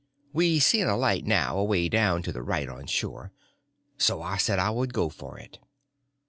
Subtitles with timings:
[0.33, 3.31] We seen a light now away down to the right, on shore.
[3.99, 5.59] So I said I would go for it.